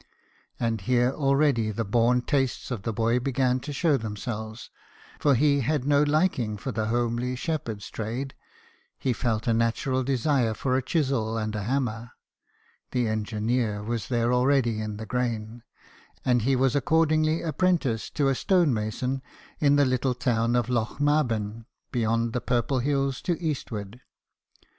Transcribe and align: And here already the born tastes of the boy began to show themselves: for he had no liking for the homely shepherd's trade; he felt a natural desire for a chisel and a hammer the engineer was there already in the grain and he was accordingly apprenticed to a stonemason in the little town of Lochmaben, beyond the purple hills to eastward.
And 0.59 0.81
here 0.81 1.11
already 1.11 1.69
the 1.69 1.85
born 1.85 2.23
tastes 2.23 2.71
of 2.71 2.81
the 2.81 2.91
boy 2.91 3.19
began 3.19 3.59
to 3.59 3.71
show 3.71 3.97
themselves: 3.97 4.71
for 5.19 5.35
he 5.35 5.59
had 5.59 5.85
no 5.85 6.01
liking 6.01 6.57
for 6.57 6.71
the 6.71 6.87
homely 6.87 7.35
shepherd's 7.35 7.87
trade; 7.87 8.33
he 8.97 9.13
felt 9.13 9.45
a 9.45 9.53
natural 9.53 10.03
desire 10.03 10.55
for 10.55 10.75
a 10.75 10.81
chisel 10.81 11.37
and 11.37 11.55
a 11.55 11.61
hammer 11.65 12.13
the 12.89 13.07
engineer 13.07 13.83
was 13.83 14.07
there 14.07 14.33
already 14.33 14.81
in 14.81 14.97
the 14.97 15.05
grain 15.05 15.61
and 16.25 16.41
he 16.41 16.55
was 16.55 16.75
accordingly 16.75 17.43
apprenticed 17.43 18.15
to 18.15 18.27
a 18.27 18.33
stonemason 18.33 19.21
in 19.59 19.75
the 19.75 19.85
little 19.85 20.15
town 20.15 20.55
of 20.55 20.67
Lochmaben, 20.67 21.67
beyond 21.91 22.33
the 22.33 22.41
purple 22.41 22.79
hills 22.79 23.21
to 23.21 23.39
eastward. 23.39 24.01